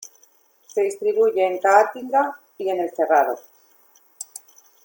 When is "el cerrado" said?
2.79-3.37